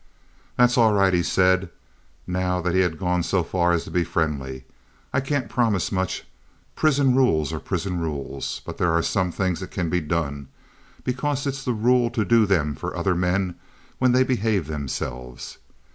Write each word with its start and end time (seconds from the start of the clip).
"That's 0.57 0.79
all 0.79 0.93
right," 0.93 1.13
he 1.13 1.21
said, 1.21 1.69
now 2.25 2.59
that 2.59 2.73
he 2.73 2.79
had 2.79 2.97
gone 2.97 3.21
so 3.21 3.43
far 3.43 3.71
as 3.71 3.83
to 3.83 3.91
be 3.91 4.03
friendly. 4.03 4.65
"I 5.13 5.21
can't 5.21 5.47
promise 5.47 5.91
much. 5.91 6.25
Prison 6.75 7.13
rules 7.15 7.53
are 7.53 7.59
prison 7.59 7.99
rules. 7.99 8.61
But 8.65 8.79
there 8.79 8.91
are 8.93 9.03
some 9.03 9.31
things 9.31 9.59
that 9.59 9.69
can 9.69 9.91
be 9.91 10.01
done, 10.01 10.47
because 11.03 11.45
it's 11.45 11.63
the 11.63 11.73
rule 11.73 12.09
to 12.09 12.25
do 12.25 12.47
them 12.47 12.73
for 12.73 12.97
other 12.97 13.13
men 13.13 13.57
when 13.99 14.11
they 14.11 14.23
behave 14.23 14.65
themselves. 14.65 15.59